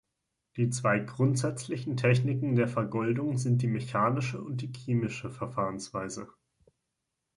Die 0.55 0.71
zwei 0.71 0.97
grundsätzlichen 0.97 1.95
Techniken 1.95 2.55
der 2.55 2.67
Vergoldung 2.67 3.37
sind 3.37 3.61
die 3.61 3.67
"mechanische" 3.67 4.41
und 4.41 4.61
die 4.61 4.71
"chemische" 4.73 5.29
Verfahrensweise. 5.29 6.27